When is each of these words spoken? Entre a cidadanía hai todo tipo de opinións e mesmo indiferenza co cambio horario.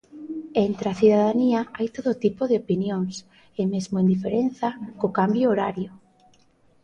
Entre 0.67 0.87
a 0.89 0.97
cidadanía 1.01 1.59
hai 1.77 1.87
todo 1.97 2.11
tipo 2.23 2.41
de 2.49 2.55
opinións 2.63 3.13
e 3.59 3.61
mesmo 3.73 4.01
indiferenza 4.03 4.69
co 4.99 5.07
cambio 5.19 5.47
horario. 5.51 5.91